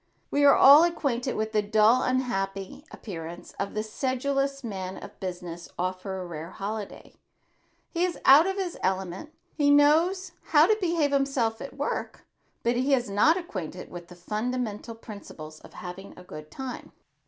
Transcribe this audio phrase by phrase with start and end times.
[0.31, 5.69] We are all acquainted with the dull unhappy appearance of the sedulous man of business
[5.77, 7.13] off for a rare holiday.
[7.91, 9.31] He is out of his element.
[9.55, 12.25] He knows how to behave himself at work
[12.63, 16.93] but he is not acquainted with the fundamental principles of having a good time.